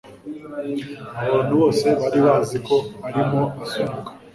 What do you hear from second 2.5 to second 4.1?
ko arimo asunika.